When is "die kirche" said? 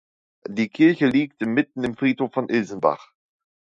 0.47-1.05